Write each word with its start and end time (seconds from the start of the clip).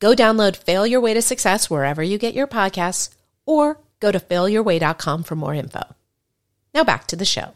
Go 0.00 0.14
download 0.14 0.56
Fail 0.56 0.86
Your 0.86 1.00
Way 1.00 1.14
to 1.14 1.22
Success 1.22 1.70
wherever 1.70 2.02
you 2.02 2.18
get 2.18 2.34
your 2.34 2.46
podcasts 2.46 3.10
or 3.46 3.78
go 4.00 4.10
to 4.10 4.18
failyourway.com 4.20 5.22
for 5.22 5.36
more 5.36 5.54
info. 5.54 5.82
Now 6.74 6.84
back 6.84 7.06
to 7.06 7.16
the 7.16 7.24
show. 7.24 7.54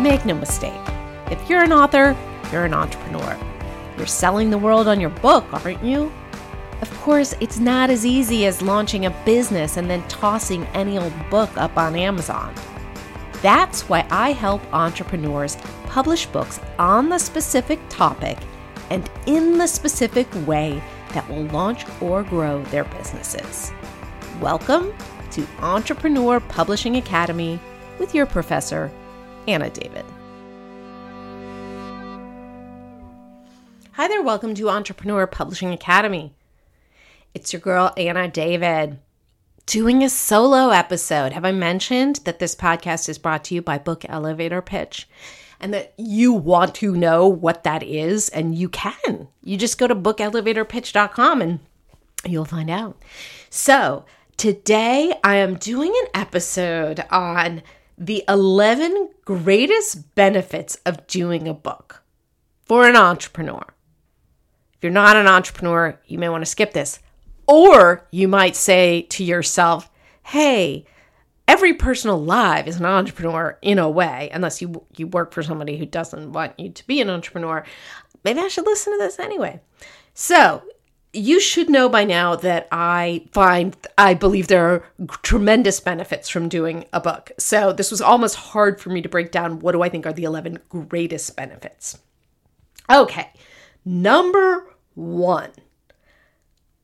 Make 0.00 0.26
no 0.26 0.34
mistake, 0.34 0.72
if 1.30 1.48
you're 1.48 1.62
an 1.62 1.72
author, 1.72 2.16
you're 2.52 2.66
an 2.66 2.74
entrepreneur. 2.74 3.38
You're 3.96 4.06
selling 4.06 4.50
the 4.50 4.58
world 4.58 4.88
on 4.88 5.00
your 5.00 5.10
book, 5.10 5.44
aren't 5.52 5.82
you? 5.82 6.12
Of 6.82 6.92
course, 7.00 7.34
it's 7.40 7.58
not 7.58 7.88
as 7.88 8.04
easy 8.04 8.44
as 8.44 8.60
launching 8.60 9.06
a 9.06 9.22
business 9.24 9.78
and 9.78 9.88
then 9.88 10.06
tossing 10.08 10.66
any 10.74 10.98
old 10.98 11.14
book 11.30 11.50
up 11.56 11.76
on 11.78 11.96
Amazon. 11.96 12.54
That's 13.40 13.88
why 13.88 14.06
I 14.10 14.32
help 14.32 14.60
entrepreneurs 14.74 15.56
publish 15.86 16.26
books 16.26 16.60
on 16.78 17.08
the 17.08 17.18
specific 17.18 17.80
topic 17.88 18.36
and 18.90 19.10
in 19.26 19.58
the 19.58 19.66
specific 19.66 20.28
way 20.46 20.82
that 21.12 21.28
will 21.28 21.44
launch 21.46 21.84
or 22.00 22.22
grow 22.22 22.62
their 22.64 22.84
businesses. 22.84 23.72
Welcome 24.40 24.92
to 25.32 25.46
Entrepreneur 25.60 26.40
Publishing 26.40 26.96
Academy 26.96 27.58
with 27.98 28.14
your 28.14 28.26
professor, 28.26 28.90
Anna 29.48 29.70
David. 29.70 30.04
Hi 33.92 34.08
there, 34.08 34.22
welcome 34.22 34.54
to 34.54 34.68
Entrepreneur 34.68 35.26
Publishing 35.26 35.72
Academy. 35.72 36.34
It's 37.34 37.52
your 37.52 37.60
girl, 37.60 37.92
Anna 37.96 38.28
David, 38.28 38.98
doing 39.64 40.04
a 40.04 40.10
solo 40.10 40.70
episode. 40.70 41.32
Have 41.32 41.44
I 41.44 41.52
mentioned 41.52 42.16
that 42.24 42.38
this 42.38 42.54
podcast 42.54 43.08
is 43.08 43.18
brought 43.18 43.44
to 43.44 43.54
you 43.54 43.62
by 43.62 43.78
Book 43.78 44.04
Elevator 44.08 44.62
Pitch? 44.62 45.08
And 45.60 45.72
that 45.74 45.94
you 45.96 46.32
want 46.32 46.74
to 46.76 46.94
know 46.94 47.26
what 47.26 47.64
that 47.64 47.82
is, 47.82 48.28
and 48.28 48.54
you 48.54 48.68
can. 48.68 49.28
You 49.42 49.56
just 49.56 49.78
go 49.78 49.86
to 49.86 49.94
bookelevatorpitch.com 49.94 51.40
and 51.40 51.60
you'll 52.24 52.44
find 52.44 52.70
out. 52.70 53.02
So, 53.50 54.04
today 54.36 55.12
I 55.24 55.36
am 55.36 55.56
doing 55.56 55.94
an 56.02 56.20
episode 56.20 57.04
on 57.10 57.62
the 57.98 58.24
11 58.28 59.10
greatest 59.24 60.14
benefits 60.14 60.76
of 60.84 61.06
doing 61.06 61.48
a 61.48 61.54
book 61.54 62.02
for 62.64 62.86
an 62.86 62.96
entrepreneur. 62.96 63.64
If 64.74 64.82
you're 64.82 64.92
not 64.92 65.16
an 65.16 65.26
entrepreneur, 65.26 65.98
you 66.06 66.18
may 66.18 66.28
want 66.28 66.42
to 66.42 66.50
skip 66.50 66.72
this. 66.72 66.98
Or 67.46 68.06
you 68.10 68.28
might 68.28 68.56
say 68.56 69.02
to 69.02 69.24
yourself, 69.24 69.90
hey, 70.22 70.84
every 71.48 71.74
person 71.74 72.10
alive 72.10 72.68
is 72.68 72.76
an 72.76 72.86
entrepreneur 72.86 73.58
in 73.62 73.78
a 73.78 73.90
way, 73.90 74.30
unless 74.32 74.60
you 74.60 74.84
you 74.96 75.06
work 75.06 75.32
for 75.32 75.42
somebody 75.42 75.76
who 75.76 75.86
doesn't 75.86 76.32
want 76.32 76.58
you 76.58 76.70
to 76.70 76.86
be 76.86 77.00
an 77.00 77.10
entrepreneur. 77.10 77.64
Maybe 78.24 78.40
I 78.40 78.48
should 78.48 78.66
listen 78.66 78.92
to 78.92 78.98
this 78.98 79.18
anyway. 79.18 79.60
So, 80.14 80.62
you 81.12 81.40
should 81.40 81.70
know 81.70 81.88
by 81.88 82.04
now 82.04 82.36
that 82.36 82.68
I 82.72 83.26
find 83.32 83.76
I 83.96 84.14
believe 84.14 84.48
there 84.48 84.66
are 84.66 84.84
tremendous 85.22 85.80
benefits 85.80 86.28
from 86.28 86.48
doing 86.48 86.84
a 86.92 87.00
book. 87.00 87.32
So, 87.38 87.72
this 87.72 87.90
was 87.90 88.00
almost 88.00 88.36
hard 88.36 88.80
for 88.80 88.90
me 88.90 89.02
to 89.02 89.08
break 89.08 89.30
down 89.30 89.60
what 89.60 89.72
do 89.72 89.82
I 89.82 89.88
think 89.88 90.06
are 90.06 90.12
the 90.12 90.24
11 90.24 90.58
greatest 90.68 91.36
benefits. 91.36 91.98
Okay. 92.90 93.32
Number 93.84 94.74
1. 94.94 95.50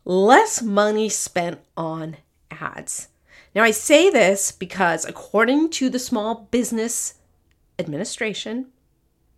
Less 0.04 0.62
money 0.62 1.08
spent 1.08 1.60
on 1.76 2.16
ads. 2.50 3.08
Now, 3.54 3.64
I 3.64 3.70
say 3.70 4.10
this 4.10 4.50
because 4.50 5.04
according 5.04 5.70
to 5.70 5.90
the 5.90 5.98
Small 5.98 6.48
Business 6.50 7.14
Administration, 7.78 8.68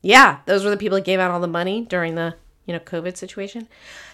yeah, 0.03 0.41
those 0.47 0.65
were 0.65 0.71
the 0.71 0.77
people 0.77 0.97
that 0.97 1.05
gave 1.05 1.19
out 1.19 1.31
all 1.31 1.41
the 1.41 1.49
money 1.49 1.85
during 1.85 2.15
the 2.15 2.35
you 2.67 2.73
know 2.73 2.79
covid 2.81 3.17
situation. 3.17 3.69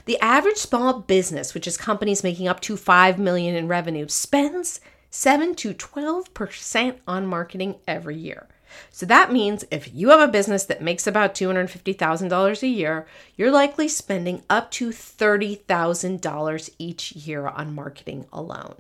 The 0.07 0.19
average 0.21 0.57
small 0.57 1.01
business 1.01 1.55
which 1.55 1.67
is 1.67 1.77
companies 1.77 2.25
making 2.25 2.49
up 2.49 2.61
to 2.61 2.77
5 2.77 3.19
million 3.19 3.55
in 3.55 3.69
revenue 3.69 4.07
spends 4.09 4.81
7 5.11 5.55
to 5.57 5.75
12% 5.75 6.99
on 7.07 7.27
marketing 7.27 7.77
every 7.87 8.17
year 8.17 8.49
so 8.91 9.07
that 9.07 9.33
means 9.33 9.65
if 9.71 9.93
you 9.95 10.11
have 10.11 10.21
a 10.21 10.33
business 10.33 10.65
that 10.65 10.83
makes 10.83 11.07
about 11.07 11.35
$250,000 11.35 12.63
a 12.63 12.67
year, 12.67 13.07
you're 13.37 13.51
likely 13.51 13.89
spending 13.89 14.43
up 14.51 14.71
to 14.73 14.91
$30,000 14.91 16.71
each 16.79 17.13
year 17.13 17.47
on 17.47 17.75
marketing 17.75 18.27
alone. 18.33 18.77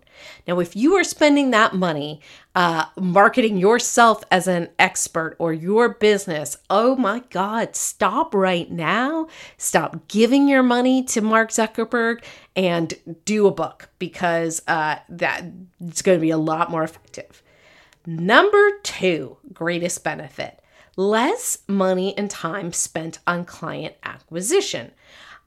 Now, 0.46 0.58
if 0.60 0.76
you 0.76 0.94
are 0.96 1.04
spending 1.04 1.50
that 1.50 1.74
money 1.74 2.20
uh, 2.54 2.86
marketing 2.96 3.56
yourself 3.56 4.24
as 4.30 4.46
an 4.46 4.68
expert 4.78 5.36
or 5.38 5.52
your 5.52 5.88
business, 5.88 6.56
oh 6.68 6.96
my 6.96 7.20
God, 7.30 7.76
stop 7.76 8.34
right 8.34 8.70
now. 8.70 9.28
Stop 9.56 10.08
giving 10.08 10.48
your 10.48 10.62
money 10.62 11.02
to 11.04 11.20
Mark 11.20 11.50
Zuckerberg 11.50 12.22
and 12.56 12.94
do 13.24 13.46
a 13.46 13.52
book 13.52 13.88
because 13.98 14.62
uh, 14.66 14.96
that 15.08 15.44
it's 15.80 16.02
going 16.02 16.18
to 16.18 16.22
be 16.22 16.30
a 16.30 16.38
lot 16.38 16.70
more 16.70 16.82
effective. 16.82 17.42
Number 18.18 18.72
two 18.82 19.36
greatest 19.52 20.02
benefit 20.02 20.58
less 20.96 21.58
money 21.68 22.18
and 22.18 22.28
time 22.28 22.72
spent 22.72 23.20
on 23.24 23.44
client 23.44 23.94
acquisition. 24.02 24.90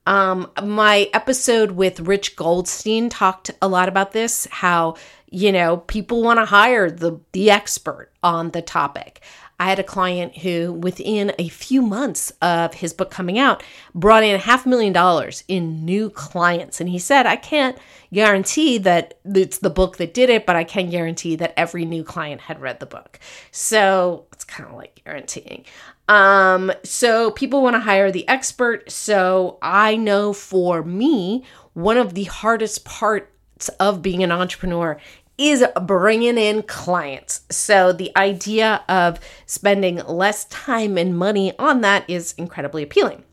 Um, 0.08 0.50
my 0.64 1.10
episode 1.14 1.72
with 1.72 2.00
Rich 2.00 2.38
Goldstein 2.38 3.10
talked 3.10 3.52
a 3.62 3.68
lot 3.68 3.90
about 3.90 4.14
this 4.14 4.48
how, 4.50 4.96
you 5.30 5.52
know, 5.52 5.76
people 5.76 6.24
want 6.24 6.40
to 6.40 6.46
hire 6.46 6.90
the, 6.90 7.20
the 7.34 7.52
expert 7.52 8.14
on 8.24 8.52
the 8.52 8.62
topic. 8.62 9.22
I 9.64 9.68
had 9.68 9.80
a 9.80 9.84
client 9.84 10.40
who, 10.40 10.74
within 10.74 11.32
a 11.40 11.48
few 11.48 11.82
months 11.82 12.34
of 12.42 12.74
his 12.74 12.92
book 12.92 13.10
coming 13.10 13.40
out, 13.40 13.64
brought 13.96 14.22
in 14.22 14.38
half 14.38 14.66
a 14.66 14.70
million 14.70 14.92
dollars 14.92 15.46
in 15.48 15.86
new 15.86 16.10
clients. 16.10 16.82
And 16.82 16.90
he 16.90 17.00
said, 17.00 17.26
I 17.26 17.38
can't 17.38 17.78
guarantee 18.12 18.78
that 18.80 19.20
it's 19.24 19.60
the 19.60 19.70
book 19.70 19.96
that 19.98 20.14
did 20.14 20.30
it, 20.30 20.46
but 20.46 20.58
I 20.58 20.66
can 20.66 20.90
guarantee 20.90 21.38
that 21.38 21.54
every 21.56 21.86
new 21.86 22.04
client 22.04 22.42
had 22.42 22.60
read 22.60 22.82
the 22.82 22.86
book. 22.86 23.22
So 23.52 24.26
it's 24.34 24.44
kind 24.44 24.70
of 24.70 24.76
like 24.76 25.02
guaranteeing. 25.06 25.64
Um, 26.10 26.74
so 26.84 27.32
people 27.32 27.64
want 27.64 27.78
to 27.78 27.80
hire 27.80 28.12
the 28.12 28.28
expert. 28.28 28.92
So 28.92 29.60
I 29.62 29.96
know 29.96 30.34
for 30.34 30.84
me, 30.84 31.46
one 31.72 31.96
of 31.96 32.16
the 32.16 32.26
hardest 32.26 32.84
parts 32.84 33.70
of 33.80 34.02
being 34.02 34.24
an 34.24 34.32
entrepreneur 34.34 35.00
is 35.38 35.66
bringing 35.82 36.38
in 36.38 36.64
clients. 36.64 37.42
So 37.50 37.92
the 37.92 38.12
idea 38.16 38.84
of 38.88 39.20
spending 39.46 39.98
less 39.98 40.46
time 40.46 40.98
and 40.98 41.18
money 41.18 41.58
on 41.58 41.82
that 41.82 42.10
is 42.10 42.34
incredibly 42.38 42.84
appealing. 42.84 43.24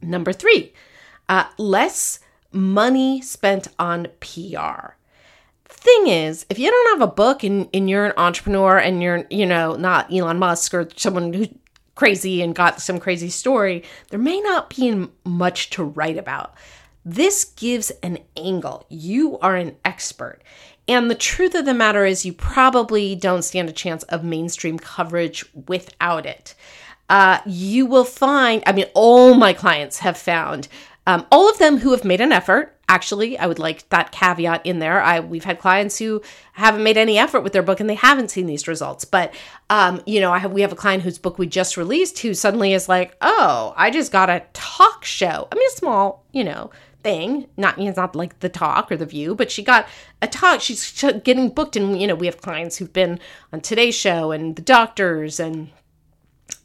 Number 0.00 0.32
three, 0.32 0.72
uh, 1.28 1.44
less 1.58 2.18
money 2.52 3.20
spent 3.22 3.68
on 3.78 4.08
PR. 4.20 4.94
Thing 5.64 6.06
is, 6.08 6.44
if 6.50 6.58
you 6.58 6.70
don't 6.70 6.98
have 6.98 7.08
a 7.08 7.12
book 7.12 7.42
and, 7.42 7.68
and 7.72 7.88
you're 7.88 8.06
an 8.06 8.12
entrepreneur 8.16 8.78
and 8.78 9.02
you're, 9.02 9.24
you 9.30 9.46
know, 9.46 9.74
not 9.74 10.12
Elon 10.12 10.38
Musk 10.38 10.74
or 10.74 10.88
someone 10.96 11.32
who's 11.32 11.48
crazy 11.94 12.42
and 12.42 12.54
got 12.54 12.80
some 12.80 13.00
crazy 13.00 13.30
story, 13.30 13.82
there 14.10 14.18
may 14.18 14.40
not 14.40 14.70
be 14.70 15.08
much 15.24 15.70
to 15.70 15.84
write 15.84 16.18
about. 16.18 16.54
This 17.04 17.44
gives 17.44 17.90
an 18.02 18.18
angle. 18.36 18.86
You 18.88 19.38
are 19.40 19.56
an 19.56 19.76
expert. 19.84 20.40
And 20.88 21.10
the 21.10 21.14
truth 21.14 21.54
of 21.54 21.64
the 21.64 21.74
matter 21.74 22.04
is, 22.04 22.24
you 22.24 22.32
probably 22.32 23.14
don't 23.14 23.42
stand 23.42 23.68
a 23.68 23.72
chance 23.72 24.02
of 24.04 24.24
mainstream 24.24 24.78
coverage 24.78 25.44
without 25.68 26.26
it. 26.26 26.54
Uh, 27.08 27.38
you 27.46 27.86
will 27.86 28.04
find, 28.04 28.62
I 28.66 28.72
mean, 28.72 28.86
all 28.94 29.34
my 29.34 29.52
clients 29.52 29.98
have 29.98 30.16
found, 30.16 30.68
um, 31.06 31.26
all 31.32 31.48
of 31.48 31.58
them 31.58 31.78
who 31.78 31.90
have 31.90 32.04
made 32.04 32.20
an 32.20 32.32
effort. 32.32 32.76
Actually, 32.88 33.38
I 33.38 33.46
would 33.46 33.58
like 33.58 33.88
that 33.88 34.12
caveat 34.12 34.64
in 34.66 34.78
there. 34.78 35.00
I 35.00 35.20
we've 35.20 35.44
had 35.44 35.58
clients 35.58 35.98
who 35.98 36.22
haven't 36.52 36.82
made 36.82 36.96
any 36.96 37.18
effort 37.18 37.40
with 37.40 37.52
their 37.52 37.62
book 37.62 37.80
and 37.80 37.88
they 37.88 37.94
haven't 37.94 38.30
seen 38.30 38.46
these 38.46 38.68
results. 38.68 39.04
But 39.04 39.34
um, 39.70 40.02
you 40.06 40.20
know, 40.20 40.32
I 40.32 40.38
have 40.38 40.52
we 40.52 40.60
have 40.60 40.72
a 40.72 40.76
client 40.76 41.02
whose 41.02 41.18
book 41.18 41.38
we 41.38 41.46
just 41.46 41.76
released 41.76 42.18
who 42.20 42.34
suddenly 42.34 42.72
is 42.72 42.88
like, 42.88 43.16
oh, 43.20 43.72
I 43.76 43.90
just 43.90 44.12
got 44.12 44.30
a 44.30 44.44
talk 44.52 45.04
show. 45.04 45.48
I 45.50 45.54
mean, 45.54 45.66
a 45.66 45.70
small, 45.70 46.24
you 46.32 46.44
know, 46.44 46.70
thing. 47.02 47.48
Not 47.56 47.78
it's 47.78 47.96
not 47.96 48.16
like 48.16 48.40
the 48.40 48.48
talk 48.48 48.90
or 48.90 48.96
the 48.96 49.06
view, 49.06 49.34
but 49.34 49.50
she 49.50 49.62
got 49.62 49.86
a 50.20 50.26
talk. 50.26 50.60
She's 50.60 51.02
getting 51.24 51.48
booked, 51.50 51.76
and 51.76 52.00
you 52.00 52.06
know 52.06 52.14
we 52.14 52.26
have 52.26 52.40
clients 52.40 52.76
who've 52.76 52.92
been 52.92 53.18
on 53.52 53.60
Today's 53.60 53.94
Show 53.94 54.32
and 54.32 54.56
the 54.56 54.62
Doctors 54.62 55.40
and 55.40 55.70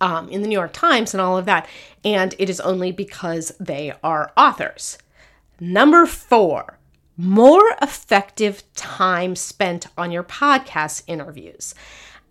um, 0.01 0.29
in 0.29 0.41
the 0.41 0.47
New 0.47 0.57
York 0.57 0.73
Times 0.73 1.13
and 1.13 1.21
all 1.21 1.37
of 1.37 1.45
that. 1.45 1.67
And 2.03 2.35
it 2.39 2.49
is 2.49 2.59
only 2.59 2.91
because 2.91 3.51
they 3.59 3.93
are 4.03 4.31
authors. 4.37 4.97
Number 5.59 6.05
four, 6.05 6.77
more 7.17 7.75
effective 7.81 8.63
time 8.75 9.35
spent 9.35 9.87
on 9.97 10.11
your 10.11 10.23
podcast 10.23 11.03
interviews. 11.07 11.73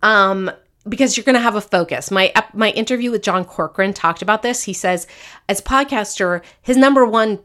Um, 0.01 0.51
because 0.87 1.17
you're 1.17 1.23
going 1.23 1.35
to 1.35 1.41
have 1.41 1.55
a 1.55 1.61
focus. 1.61 2.11
My 2.11 2.31
my 2.53 2.69
interview 2.71 3.11
with 3.11 3.21
John 3.21 3.43
Corcoran 3.45 3.93
talked 3.93 4.21
about 4.21 4.41
this. 4.41 4.63
He 4.63 4.73
says, 4.73 5.07
as 5.49 5.61
podcaster, 5.61 6.41
his 6.61 6.77
number 6.77 7.05
one 7.05 7.39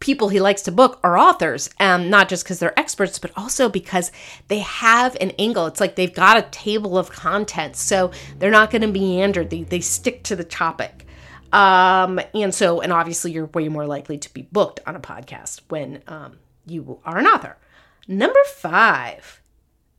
people 0.00 0.28
he 0.28 0.40
likes 0.40 0.62
to 0.62 0.72
book 0.72 1.00
are 1.02 1.18
authors, 1.18 1.70
um, 1.80 2.10
not 2.10 2.28
just 2.28 2.44
because 2.44 2.58
they're 2.58 2.78
experts, 2.78 3.18
but 3.18 3.30
also 3.36 3.68
because 3.68 4.12
they 4.48 4.58
have 4.60 5.16
an 5.20 5.30
angle. 5.38 5.66
It's 5.66 5.80
like 5.80 5.96
they've 5.96 6.12
got 6.12 6.38
a 6.38 6.42
table 6.50 6.98
of 6.98 7.10
contents, 7.10 7.80
so 7.80 8.10
they're 8.38 8.50
not 8.50 8.70
going 8.70 8.82
to 8.82 8.88
meander. 8.88 9.44
They 9.44 9.62
they 9.62 9.80
stick 9.80 10.22
to 10.24 10.36
the 10.36 10.44
topic. 10.44 11.06
Um, 11.52 12.20
and 12.34 12.54
so, 12.54 12.80
and 12.80 12.92
obviously, 12.92 13.32
you're 13.32 13.46
way 13.46 13.68
more 13.68 13.86
likely 13.86 14.18
to 14.18 14.32
be 14.34 14.42
booked 14.42 14.80
on 14.86 14.96
a 14.96 15.00
podcast 15.00 15.62
when 15.68 16.02
um, 16.06 16.38
you 16.66 17.00
are 17.04 17.18
an 17.18 17.26
author. 17.26 17.56
Number 18.08 18.40
five, 18.56 19.40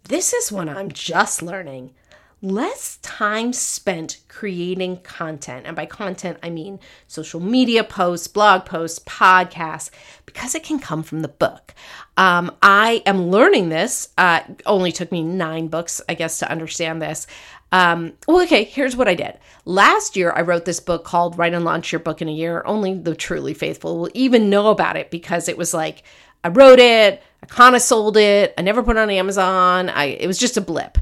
this 0.03 0.33
is 0.33 0.51
one 0.51 0.69
I'm 0.69 0.91
just 0.91 1.41
learning 1.41 1.93
less 2.41 2.97
time 2.97 3.51
spent 3.51 4.19
creating 4.27 4.97
content. 5.01 5.65
And 5.65 5.75
by 5.75 5.85
content, 5.85 6.37
I 6.43 6.49
mean 6.49 6.79
social 7.07 7.39
media 7.39 7.83
posts, 7.83 8.27
blog 8.27 8.65
posts, 8.65 8.99
podcasts, 8.99 9.89
because 10.25 10.53
it 10.53 10.63
can 10.63 10.79
come 10.79 11.03
from 11.03 11.21
the 11.21 11.27
book. 11.27 11.73
Um, 12.15 12.55
I 12.61 13.01
am 13.05 13.27
learning 13.27 13.69
this. 13.69 14.09
Uh, 14.17 14.41
only 14.65 14.91
took 14.91 15.11
me 15.11 15.23
nine 15.23 15.67
books, 15.67 16.01
I 16.07 16.13
guess, 16.13 16.39
to 16.39 16.51
understand 16.51 17.01
this. 17.01 17.27
Um, 17.71 18.13
well, 18.27 18.43
okay, 18.43 18.63
here's 18.63 18.95
what 18.95 19.07
I 19.07 19.15
did. 19.15 19.37
Last 19.65 20.15
year, 20.15 20.31
I 20.31 20.41
wrote 20.41 20.65
this 20.65 20.79
book 20.79 21.03
called 21.03 21.37
Write 21.37 21.53
and 21.53 21.65
Launch 21.65 21.91
Your 21.91 21.99
Book 21.99 22.21
in 22.21 22.29
a 22.29 22.33
Year. 22.33 22.63
Only 22.65 22.93
the 22.97 23.15
truly 23.15 23.53
faithful 23.53 23.99
will 23.99 24.09
even 24.13 24.49
know 24.49 24.69
about 24.69 24.95
it 24.95 25.11
because 25.11 25.49
it 25.49 25.57
was 25.57 25.73
like, 25.73 26.03
I 26.43 26.49
wrote 26.49 26.79
it, 26.79 27.21
I 27.43 27.45
kind 27.47 27.75
of 27.75 27.81
sold 27.81 28.15
it, 28.15 28.53
I 28.57 28.61
never 28.61 28.83
put 28.83 28.95
it 28.95 28.99
on 28.99 29.09
Amazon. 29.09 29.89
I, 29.89 30.05
it 30.05 30.27
was 30.27 30.37
just 30.37 30.55
a 30.55 30.61
blip. 30.61 30.97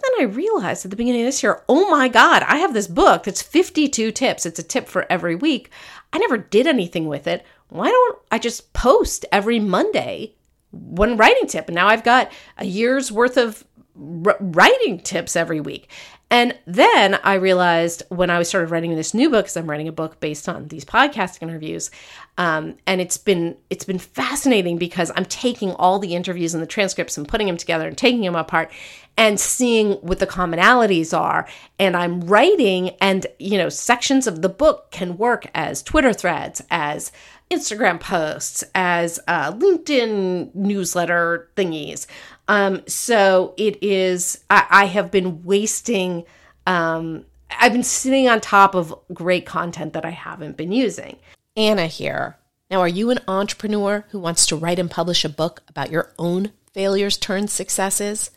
Then 0.00 0.20
I 0.20 0.30
realized 0.30 0.84
at 0.84 0.90
the 0.90 0.96
beginning 0.96 1.22
of 1.22 1.26
this 1.26 1.42
year, 1.42 1.62
oh 1.68 1.90
my 1.90 2.08
God, 2.08 2.42
I 2.44 2.58
have 2.58 2.72
this 2.72 2.86
book 2.86 3.24
that's 3.24 3.42
52 3.42 4.12
tips. 4.12 4.46
It's 4.46 4.58
a 4.58 4.62
tip 4.62 4.88
for 4.88 5.06
every 5.10 5.34
week. 5.34 5.70
I 6.12 6.18
never 6.18 6.38
did 6.38 6.66
anything 6.66 7.06
with 7.06 7.26
it. 7.26 7.44
Why 7.68 7.88
don't 7.88 8.18
I 8.30 8.38
just 8.38 8.72
post 8.72 9.24
every 9.32 9.58
Monday 9.58 10.34
one 10.70 11.16
writing 11.16 11.46
tip? 11.46 11.68
And 11.68 11.74
now 11.74 11.88
I've 11.88 12.04
got 12.04 12.30
a 12.56 12.64
year's 12.64 13.10
worth 13.10 13.36
of 13.36 13.64
writing 13.94 15.00
tips 15.00 15.36
every 15.36 15.60
week. 15.60 15.90
And 16.30 16.58
then 16.66 17.18
I 17.24 17.34
realized 17.34 18.02
when 18.10 18.28
I 18.28 18.42
started 18.42 18.70
writing 18.70 18.94
this 18.94 19.14
new 19.14 19.30
book, 19.30 19.46
because 19.46 19.56
I'm 19.56 19.68
writing 19.68 19.88
a 19.88 19.92
book 19.92 20.20
based 20.20 20.48
on 20.48 20.68
these 20.68 20.84
podcast 20.84 21.40
interviews, 21.40 21.90
um, 22.36 22.76
and 22.86 23.00
it's 23.00 23.16
been 23.16 23.56
it's 23.70 23.84
been 23.84 23.98
fascinating 23.98 24.76
because 24.76 25.10
I'm 25.16 25.24
taking 25.24 25.72
all 25.72 25.98
the 25.98 26.14
interviews 26.14 26.52
and 26.52 26.62
the 26.62 26.66
transcripts 26.66 27.16
and 27.16 27.26
putting 27.26 27.46
them 27.46 27.56
together 27.56 27.88
and 27.88 27.96
taking 27.96 28.20
them 28.20 28.36
apart 28.36 28.70
and 29.16 29.40
seeing 29.40 29.92
what 29.94 30.18
the 30.18 30.26
commonalities 30.26 31.16
are. 31.18 31.48
And 31.78 31.96
I'm 31.96 32.20
writing, 32.20 32.90
and 33.00 33.26
you 33.38 33.56
know, 33.56 33.70
sections 33.70 34.26
of 34.26 34.42
the 34.42 34.50
book 34.50 34.90
can 34.90 35.16
work 35.16 35.46
as 35.54 35.82
Twitter 35.82 36.12
threads, 36.12 36.62
as 36.70 37.10
Instagram 37.50 37.98
posts, 37.98 38.62
as 38.74 39.18
uh, 39.26 39.52
LinkedIn 39.52 40.54
newsletter 40.54 41.48
thingies. 41.56 42.06
Um, 42.48 42.82
so 42.86 43.54
it 43.56 43.82
is, 43.82 44.44
I, 44.50 44.66
I 44.70 44.84
have 44.86 45.10
been 45.10 45.42
wasting, 45.44 46.24
um, 46.66 47.24
I've 47.50 47.72
been 47.72 47.82
sitting 47.82 48.28
on 48.28 48.40
top 48.40 48.74
of 48.74 48.94
great 49.12 49.46
content 49.46 49.92
that 49.92 50.06
I 50.06 50.10
haven't 50.10 50.56
been 50.56 50.72
using. 50.72 51.18
Anna 51.56 51.86
here. 51.86 52.36
Now, 52.70 52.80
are 52.80 52.88
you 52.88 53.10
an 53.10 53.20
entrepreneur 53.28 54.06
who 54.10 54.18
wants 54.18 54.46
to 54.46 54.56
write 54.56 54.78
and 54.78 54.90
publish 54.90 55.24
a 55.24 55.28
book 55.28 55.62
about 55.68 55.90
your 55.90 56.12
own 56.18 56.52
failures 56.72 57.16
turned 57.16 57.50
successes? 57.50 58.30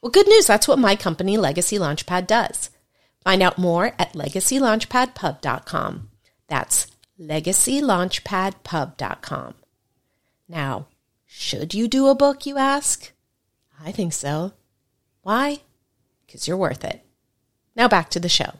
Well, 0.00 0.10
good 0.10 0.28
news. 0.28 0.46
That's 0.46 0.66
what 0.66 0.78
my 0.78 0.96
company, 0.96 1.36
Legacy 1.36 1.78
Launchpad, 1.78 2.26
does. 2.26 2.70
Find 3.22 3.42
out 3.42 3.58
more 3.58 3.94
at 3.98 4.14
legacylaunchpadpub.com. 4.14 6.08
That's 6.48 6.86
legacylaunchpadpub.com. 7.20 9.54
Now, 10.48 10.86
should 11.24 11.72
you 11.72 11.86
do 11.86 12.08
a 12.08 12.16
book, 12.16 12.46
you 12.46 12.58
ask? 12.58 13.11
I 13.84 13.92
think 13.92 14.12
so. 14.12 14.52
Why? 15.22 15.58
Because 16.26 16.46
you're 16.46 16.56
worth 16.56 16.84
it. 16.84 17.04
Now 17.74 17.88
back 17.88 18.10
to 18.10 18.20
the 18.20 18.28
show. 18.28 18.52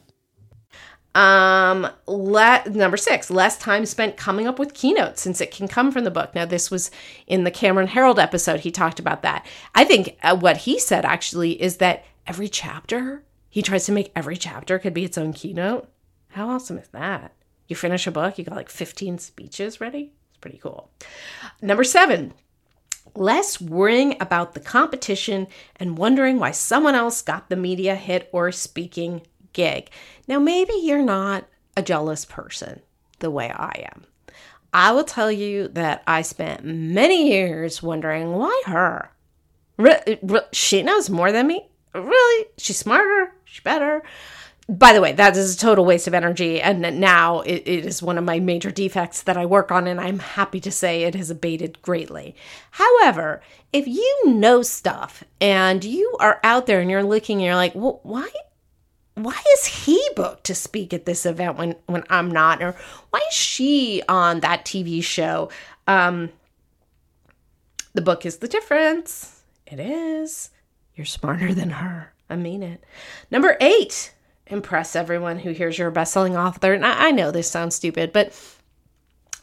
Um, 1.15 1.87
le- 2.07 2.63
number 2.69 2.97
six, 2.97 3.29
less 3.29 3.57
time 3.57 3.85
spent 3.85 4.17
coming 4.17 4.47
up 4.47 4.57
with 4.57 4.73
keynotes 4.73 5.21
since 5.21 5.41
it 5.41 5.51
can 5.51 5.67
come 5.67 5.91
from 5.91 6.03
the 6.03 6.11
book. 6.11 6.33
Now, 6.33 6.45
this 6.45 6.71
was 6.71 6.89
in 7.27 7.43
the 7.43 7.51
Cameron 7.51 7.87
Herold 7.87 8.17
episode. 8.17 8.61
He 8.61 8.71
talked 8.71 8.99
about 8.99 9.21
that. 9.21 9.45
I 9.75 9.83
think 9.83 10.17
uh, 10.23 10.35
what 10.35 10.57
he 10.57 10.79
said 10.79 11.05
actually 11.05 11.61
is 11.61 11.77
that 11.77 12.03
every 12.25 12.49
chapter, 12.49 13.23
he 13.47 13.61
tries 13.61 13.85
to 13.85 13.91
make 13.91 14.11
every 14.15 14.37
chapter 14.37 14.79
could 14.79 14.93
be 14.93 15.05
its 15.05 15.17
own 15.17 15.33
keynote. 15.33 15.87
How 16.29 16.49
awesome 16.49 16.79
is 16.79 16.87
that? 16.89 17.33
You 17.67 17.75
finish 17.75 18.07
a 18.07 18.11
book, 18.11 18.37
you 18.37 18.43
got 18.43 18.55
like 18.55 18.69
15 18.69 19.19
speeches 19.19 19.79
ready. 19.79 20.13
It's 20.29 20.39
pretty 20.39 20.57
cool. 20.57 20.89
Number 21.61 21.83
seven, 21.83 22.33
less 23.15 23.61
worrying 23.61 24.15
about 24.19 24.53
the 24.53 24.59
competition 24.59 25.47
and 25.75 25.97
wondering 25.97 26.39
why 26.39 26.51
someone 26.51 26.95
else 26.95 27.21
got 27.21 27.49
the 27.49 27.55
media 27.55 27.95
hit 27.95 28.29
or 28.31 28.51
speaking 28.51 29.21
gig. 29.53 29.89
Now, 30.27 30.39
maybe 30.39 30.73
you're 30.81 31.03
not 31.03 31.45
a 31.77 31.81
jealous 31.81 32.25
person 32.25 32.81
the 33.19 33.31
way 33.31 33.49
I 33.49 33.89
am. 33.93 34.05
I 34.73 34.91
will 34.91 35.03
tell 35.03 35.31
you 35.31 35.67
that 35.69 36.03
I 36.07 36.23
spent 36.23 36.65
many 36.65 37.29
years 37.29 37.83
wondering 37.83 38.33
why 38.33 38.61
her? 38.65 39.11
Re- 39.77 40.19
re- 40.21 40.41
she 40.51 40.81
knows 40.81 41.09
more 41.09 41.31
than 41.31 41.47
me. 41.47 41.67
Really? 41.93 42.47
She's 42.57 42.77
smarter. 42.77 43.33
She's 43.45 43.63
better 43.63 44.03
by 44.69 44.93
the 44.93 45.01
way, 45.01 45.11
that 45.11 45.35
is 45.35 45.55
a 45.55 45.57
total 45.57 45.83
waste 45.83 46.07
of 46.07 46.13
energy. 46.13 46.61
And 46.61 46.81
now 46.99 47.41
it, 47.41 47.63
it 47.65 47.85
is 47.85 48.01
one 48.01 48.17
of 48.17 48.23
my 48.23 48.39
major 48.39 48.71
defects 48.71 49.23
that 49.23 49.37
I 49.37 49.45
work 49.45 49.71
on, 49.71 49.87
and 49.87 49.99
I'm 49.99 50.19
happy 50.19 50.59
to 50.61 50.71
say 50.71 51.03
it 51.03 51.15
has 51.15 51.29
abated 51.29 51.81
greatly. 51.81 52.35
However, 52.71 53.41
if 53.73 53.87
you 53.87 54.21
know 54.25 54.61
stuff 54.61 55.23
and 55.41 55.83
you 55.83 56.15
are 56.19 56.39
out 56.43 56.65
there 56.65 56.79
and 56.79 56.89
you're 56.89 57.03
looking 57.03 57.37
and 57.37 57.45
you're 57.45 57.55
like, 57.55 57.75
well, 57.75 57.99
why? 58.03 58.29
Why 59.15 59.39
is 59.53 59.65
he 59.65 60.01
booked 60.15 60.45
to 60.45 60.55
speak 60.55 60.93
at 60.93 61.05
this 61.05 61.25
event 61.25 61.57
when, 61.57 61.75
when 61.85 62.03
I'm 62.09 62.31
not? 62.31 62.63
Or 62.63 62.75
why 63.11 63.19
is 63.29 63.35
she 63.35 64.01
on 64.07 64.39
that 64.39 64.65
TV 64.65 65.03
show? 65.03 65.49
Um, 65.87 66.29
the 67.93 68.01
book 68.01 68.25
is 68.25 68.37
the 68.37 68.47
difference. 68.47 69.43
It 69.67 69.79
is. 69.79 70.49
You're 70.95 71.05
smarter 71.05 71.53
than 71.53 71.69
her. 71.69 72.13
I 72.29 72.37
mean 72.37 72.63
it. 72.63 72.83
Number 73.29 73.57
eight, 73.59 74.13
impress 74.53 74.95
everyone 74.95 75.39
who 75.39 75.51
hears 75.51 75.77
you're 75.77 75.89
a 75.89 75.91
best-selling 75.91 76.37
author. 76.37 76.73
And 76.73 76.85
I, 76.85 77.07
I 77.07 77.11
know 77.11 77.31
this 77.31 77.49
sounds 77.49 77.75
stupid, 77.75 78.13
but 78.13 78.33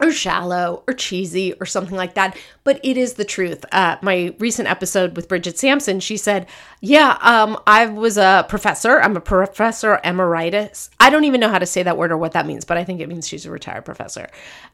or 0.00 0.10
shallow 0.10 0.82
or 0.88 0.94
cheesy 0.94 1.52
or 1.54 1.66
something 1.66 1.96
like 1.96 2.14
that. 2.14 2.36
But 2.64 2.80
it 2.82 2.96
is 2.96 3.14
the 3.14 3.24
truth. 3.24 3.64
Uh, 3.70 3.96
my 4.02 4.34
recent 4.38 4.68
episode 4.68 5.14
with 5.14 5.28
Bridget 5.28 5.58
Sampson, 5.58 6.00
she 6.00 6.16
said, 6.16 6.46
Yeah, 6.80 7.18
um, 7.20 7.60
I 7.66 7.86
was 7.86 8.16
a 8.16 8.46
professor. 8.48 9.00
I'm 9.00 9.16
a 9.16 9.20
professor 9.20 10.00
emeritus. 10.02 10.90
I 10.98 11.10
don't 11.10 11.24
even 11.24 11.40
know 11.40 11.50
how 11.50 11.58
to 11.58 11.66
say 11.66 11.82
that 11.82 11.98
word 11.98 12.12
or 12.12 12.16
what 12.16 12.32
that 12.32 12.46
means, 12.46 12.64
but 12.64 12.78
I 12.78 12.84
think 12.84 13.00
it 13.00 13.08
means 13.08 13.28
she's 13.28 13.46
a 13.46 13.50
retired 13.50 13.84
professor. 13.84 14.28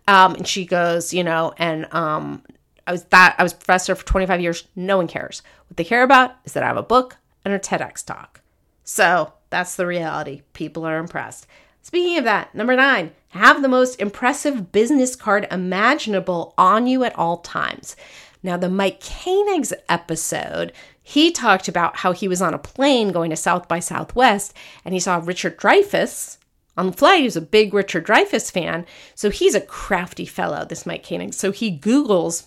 Um, 0.06 0.36
and 0.36 0.46
she 0.46 0.64
goes, 0.64 1.12
You 1.12 1.24
know, 1.24 1.52
and 1.58 1.92
um, 1.92 2.42
I 2.86 2.92
was 2.92 3.04
that 3.04 3.34
I 3.38 3.42
was 3.42 3.52
professor 3.52 3.94
for 3.94 4.06
25 4.06 4.40
years. 4.40 4.68
No 4.76 4.96
one 4.96 5.08
cares. 5.08 5.42
What 5.68 5.76
they 5.76 5.84
care 5.84 6.04
about 6.04 6.36
is 6.44 6.52
that 6.52 6.62
I 6.62 6.66
have 6.66 6.76
a 6.76 6.82
book 6.82 7.16
and 7.44 7.52
a 7.52 7.58
TEDx 7.58 8.04
talk. 8.04 8.40
So 8.84 9.32
that's 9.50 9.76
the 9.76 9.86
reality. 9.86 10.42
People 10.52 10.84
are 10.84 10.98
impressed. 10.98 11.46
Speaking 11.82 12.18
of 12.18 12.24
that, 12.24 12.54
number 12.54 12.74
nine, 12.74 13.12
have 13.28 13.62
the 13.62 13.68
most 13.68 14.00
impressive 14.00 14.72
business 14.72 15.14
card 15.14 15.46
imaginable 15.50 16.52
on 16.58 16.86
you 16.86 17.04
at 17.04 17.16
all 17.16 17.38
times. 17.38 17.94
Now, 18.42 18.56
the 18.56 18.68
Mike 18.68 19.00
Koenigs 19.00 19.72
episode, 19.88 20.72
he 21.02 21.30
talked 21.30 21.68
about 21.68 21.98
how 21.98 22.12
he 22.12 22.28
was 22.28 22.42
on 22.42 22.54
a 22.54 22.58
plane 22.58 23.12
going 23.12 23.30
to 23.30 23.36
South 23.36 23.68
by 23.68 23.78
Southwest 23.78 24.52
and 24.84 24.94
he 24.94 25.00
saw 25.00 25.20
Richard 25.22 25.58
Dreyfuss 25.58 26.38
on 26.76 26.86
the 26.86 26.92
flight. 26.92 27.20
He 27.20 27.24
was 27.24 27.36
a 27.36 27.40
big 27.40 27.72
Richard 27.72 28.06
Dreyfuss 28.06 28.50
fan. 28.50 28.84
So 29.14 29.30
he's 29.30 29.54
a 29.54 29.60
crafty 29.60 30.26
fellow, 30.26 30.64
this 30.64 30.86
Mike 30.86 31.06
Koenig. 31.06 31.34
So 31.34 31.52
he 31.52 31.78
Googles 31.78 32.46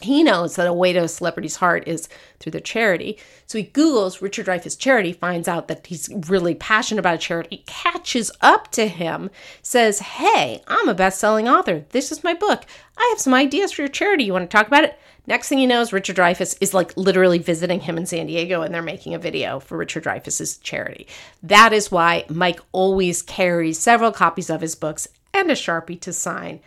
he 0.00 0.22
knows 0.22 0.56
that 0.56 0.66
a 0.66 0.72
way 0.72 0.92
to 0.92 1.00
a 1.00 1.08
celebrity's 1.08 1.56
heart 1.56 1.86
is 1.86 2.08
through 2.38 2.52
their 2.52 2.60
charity. 2.60 3.18
So 3.46 3.58
he 3.58 3.64
Googles 3.64 4.20
Richard 4.20 4.46
Dreyfuss 4.46 4.78
charity, 4.78 5.12
finds 5.12 5.48
out 5.48 5.68
that 5.68 5.86
he's 5.86 6.10
really 6.28 6.54
passionate 6.54 7.00
about 7.00 7.14
a 7.14 7.18
charity, 7.18 7.62
catches 7.66 8.30
up 8.40 8.70
to 8.72 8.88
him, 8.88 9.30
says, 9.62 10.00
Hey, 10.00 10.62
I'm 10.66 10.88
a 10.88 10.94
best 10.94 11.18
selling 11.18 11.48
author. 11.48 11.84
This 11.90 12.12
is 12.12 12.24
my 12.24 12.34
book. 12.34 12.64
I 12.98 13.06
have 13.10 13.20
some 13.20 13.34
ideas 13.34 13.72
for 13.72 13.82
your 13.82 13.88
charity. 13.88 14.24
You 14.24 14.32
want 14.32 14.50
to 14.50 14.54
talk 14.54 14.66
about 14.66 14.84
it? 14.84 14.98
Next 15.26 15.48
thing 15.48 15.58
he 15.58 15.66
knows, 15.66 15.92
Richard 15.92 16.16
Dreyfuss 16.16 16.56
is 16.60 16.72
like 16.72 16.96
literally 16.96 17.38
visiting 17.38 17.80
him 17.80 17.98
in 17.98 18.06
San 18.06 18.26
Diego 18.26 18.62
and 18.62 18.72
they're 18.72 18.82
making 18.82 19.14
a 19.14 19.18
video 19.18 19.58
for 19.58 19.76
Richard 19.76 20.04
Dreyfuss's 20.04 20.58
charity. 20.58 21.08
That 21.42 21.72
is 21.72 21.90
why 21.90 22.24
Mike 22.28 22.60
always 22.72 23.22
carries 23.22 23.78
several 23.78 24.12
copies 24.12 24.50
of 24.50 24.60
his 24.60 24.76
books 24.76 25.08
and 25.34 25.50
a 25.50 25.54
Sharpie 25.54 26.00
to 26.02 26.12
sign. 26.12 26.60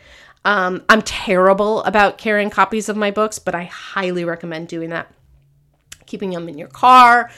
Um, 0.50 0.84
I'm 0.90 1.04
terrible 1.04 1.84
about 1.84 2.18
carrying 2.18 2.50
copies 2.50 2.90
of 2.90 2.98
my 2.98 3.12
books, 3.12 3.38
but 3.38 3.54
I 3.54 3.66
highly 3.66 4.26
recommend 4.26 4.68
doing 4.68 4.90
that. 4.90 5.14
Keeping 6.08 6.32
them 6.32 6.50
in 6.50 6.58
your 6.58 6.70
car 6.70 7.30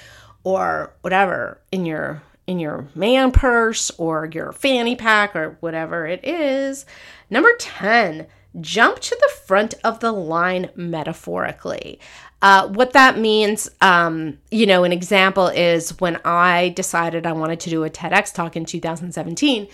or 0.46 0.94
whatever 1.02 1.60
in 1.74 1.86
your 1.86 2.24
in 2.48 2.58
your 2.58 2.88
man 2.96 3.34
purse 3.34 3.92
or 3.98 4.30
your 4.32 4.54
fanny 4.54 4.96
pack 4.96 5.36
or 5.36 5.58
whatever 5.60 6.08
it 6.08 6.24
is. 6.24 6.86
Number 7.30 7.50
10, 7.60 8.28
jump 8.62 9.00
to 9.00 9.18
the 9.20 9.32
front 9.46 9.74
of 9.84 10.00
the 10.00 10.14
line 10.14 10.70
metaphorically. 10.78 12.00
Uh, 12.42 12.70
what 12.70 12.94
that 12.94 13.20
means, 13.20 13.70
um, 13.82 14.38
you 14.52 14.66
know, 14.66 14.86
an 14.86 14.94
example 14.94 15.48
is 15.48 16.00
when 16.00 16.18
I 16.24 16.70
decided 16.70 17.26
I 17.26 17.34
wanted 17.34 17.60
to 17.60 17.70
do 17.70 17.84
a 17.84 17.90
TEDx 17.90 18.34
talk 18.34 18.56
in 18.56 18.64
2017, 18.64 19.68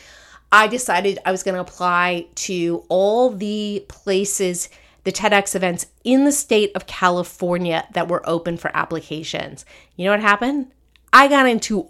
I 0.51 0.67
decided 0.67 1.19
I 1.25 1.31
was 1.31 1.43
going 1.43 1.55
to 1.55 1.61
apply 1.61 2.27
to 2.35 2.85
all 2.89 3.29
the 3.29 3.85
places, 3.89 4.69
the 5.03 5.11
TEDx 5.11 5.55
events 5.55 5.87
in 6.03 6.23
the 6.25 6.31
state 6.31 6.71
of 6.75 6.87
California 6.87 7.87
that 7.93 8.07
were 8.07 8.27
open 8.27 8.57
for 8.57 8.75
applications. 8.75 9.65
You 9.95 10.05
know 10.05 10.11
what 10.11 10.21
happened? 10.21 10.71
I 11.11 11.27
got 11.27 11.47
into 11.47 11.89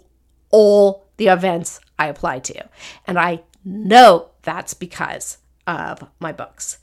all 0.50 1.06
the 1.16 1.28
events 1.28 1.80
I 1.98 2.06
applied 2.08 2.44
to. 2.44 2.68
And 3.06 3.18
I 3.18 3.42
know 3.64 4.30
that's 4.42 4.74
because 4.74 5.38
of 5.66 6.08
my 6.18 6.32
books. 6.32 6.78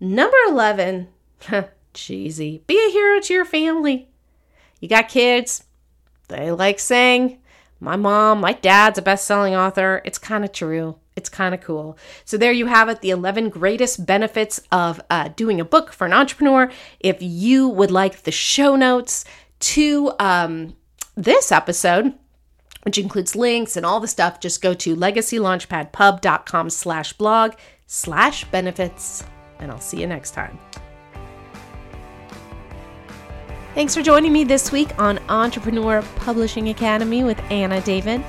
Number 0.00 0.36
11, 0.48 1.08
cheesy, 1.94 2.62
be 2.66 2.78
a 2.78 2.92
hero 2.92 3.20
to 3.20 3.34
your 3.34 3.44
family. 3.44 4.08
You 4.80 4.88
got 4.88 5.08
kids, 5.08 5.64
they 6.28 6.50
like 6.52 6.78
saying, 6.78 7.40
my 7.80 7.96
mom, 7.96 8.40
my 8.40 8.52
dad's 8.52 8.98
a 8.98 9.02
best 9.02 9.26
selling 9.26 9.54
author. 9.54 10.02
It's 10.04 10.18
kind 10.18 10.44
of 10.44 10.52
true. 10.52 10.98
It's 11.18 11.28
kind 11.28 11.52
of 11.52 11.60
cool. 11.60 11.98
So, 12.24 12.38
there 12.38 12.52
you 12.52 12.66
have 12.66 12.88
it 12.88 13.00
the 13.00 13.10
11 13.10 13.50
greatest 13.50 14.06
benefits 14.06 14.60
of 14.70 15.00
uh, 15.10 15.28
doing 15.34 15.60
a 15.60 15.64
book 15.64 15.92
for 15.92 16.06
an 16.06 16.12
entrepreneur. 16.12 16.70
If 17.00 17.18
you 17.20 17.68
would 17.68 17.90
like 17.90 18.22
the 18.22 18.30
show 18.30 18.76
notes 18.76 19.24
to 19.60 20.12
um, 20.20 20.76
this 21.16 21.50
episode, 21.50 22.14
which 22.84 22.98
includes 22.98 23.34
links 23.34 23.76
and 23.76 23.84
all 23.84 23.98
the 23.98 24.06
stuff, 24.06 24.38
just 24.38 24.62
go 24.62 24.74
to 24.74 24.94
legacylaunchpadpub.com 24.94 26.70
slash 26.70 27.12
blog 27.14 27.54
slash 27.86 28.44
benefits, 28.44 29.24
and 29.58 29.72
I'll 29.72 29.80
see 29.80 30.00
you 30.00 30.06
next 30.06 30.30
time. 30.30 30.58
Thanks 33.74 33.94
for 33.94 34.02
joining 34.02 34.32
me 34.32 34.44
this 34.44 34.70
week 34.70 34.96
on 34.98 35.18
Entrepreneur 35.28 36.02
Publishing 36.16 36.68
Academy 36.68 37.24
with 37.24 37.38
Anna 37.50 37.80
David. 37.80 38.24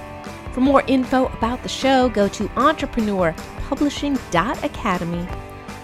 For 0.60 0.66
more 0.66 0.84
info 0.88 1.28
about 1.28 1.64
the 1.64 1.70
show, 1.70 2.10
go 2.10 2.28
to 2.28 2.50
entrepreneurpublishing.academy, 2.50 5.24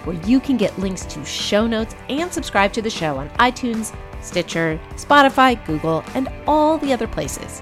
where 0.03 0.17
you 0.27 0.41
can 0.41 0.58
get 0.58 0.77
links 0.77 1.05
to 1.05 1.24
show 1.24 1.65
notes 1.65 1.96
and 2.10 2.29
subscribe 2.29 2.74
to 2.74 2.82
the 2.82 2.89
show 2.89 3.15
on 3.15 3.29
iTunes, 3.39 3.96
Stitcher, 4.22 4.77
Spotify, 4.96 5.65
Google, 5.65 6.03
and 6.13 6.27
all 6.46 6.77
the 6.77 6.91
other 6.91 7.08
places. 7.08 7.62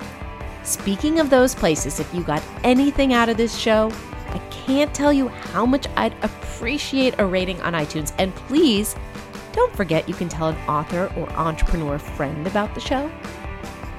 Speaking 0.63 1.19
of 1.19 1.29
those 1.29 1.53
places, 1.53 1.99
if 1.99 2.11
you 2.15 2.23
got 2.23 2.41
anything 2.63 3.13
out 3.13 3.29
of 3.29 3.37
this 3.37 3.55
show, 3.55 3.91
I 4.29 4.39
can't 4.49 4.91
tell 4.91 5.13
you 5.13 5.27
how 5.27 5.67
much 5.67 5.85
I'd 5.95 6.15
appreciate 6.23 7.13
a 7.19 7.27
rating 7.27 7.61
on 7.61 7.73
iTunes. 7.73 8.11
And 8.17 8.33
please 8.33 8.95
don't 9.51 9.75
forget 9.75 10.09
you 10.09 10.15
can 10.15 10.29
tell 10.29 10.47
an 10.47 10.57
author 10.67 11.13
or 11.15 11.29
entrepreneur 11.33 11.99
friend 11.99 12.47
about 12.47 12.73
the 12.73 12.81
show. 12.81 13.11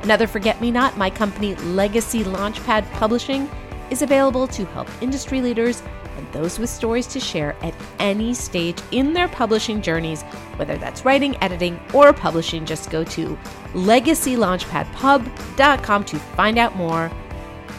Another 0.05 0.27
Forget 0.27 0.61
Me 0.61 0.71
Not, 0.71 0.99
my 0.99 1.09
company 1.09 1.55
Legacy 1.55 2.25
Launchpad 2.25 2.85
Publishing, 2.93 3.49
is 3.89 4.03
available 4.03 4.47
to 4.49 4.67
help 4.67 4.87
industry 5.01 5.41
leaders 5.41 5.83
and 6.19 6.31
those 6.31 6.59
with 6.59 6.69
stories 6.69 7.07
to 7.07 7.19
share 7.19 7.57
at 7.63 7.73
any 7.99 8.35
stage 8.35 8.77
in 8.91 9.15
their 9.15 9.29
publishing 9.29 9.81
journeys, 9.81 10.21
whether 10.57 10.77
that's 10.77 11.07
writing, 11.07 11.43
editing, 11.43 11.81
or 11.95 12.13
publishing. 12.13 12.67
Just 12.67 12.91
go 12.91 13.03
to 13.03 13.39
legacylaunchpadpub.com 13.73 16.05
to 16.05 16.19
find 16.19 16.59
out 16.59 16.77
more. 16.77 17.11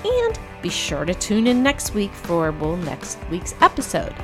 And 0.04 0.40
be 0.64 0.70
sure 0.70 1.06
to 1.06 1.14
tune 1.14 1.46
in 1.46 1.62
next 1.62 1.94
week 1.94 2.12
for 2.12 2.52
well, 2.54 2.78
next 2.78 3.20
week's 3.30 3.54
episode. 3.62 4.16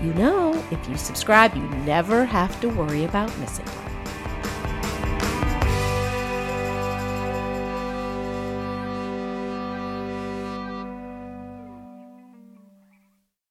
You 0.00 0.14
know, 0.14 0.54
if 0.70 0.88
you 0.88 0.96
subscribe, 0.96 1.54
you 1.54 1.68
never 1.84 2.24
have 2.24 2.58
to 2.62 2.70
worry 2.70 3.04
about 3.04 3.38
missing 3.38 3.66
one. 3.66 3.83